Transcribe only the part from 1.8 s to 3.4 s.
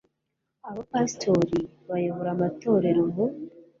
bayobora amatorero mu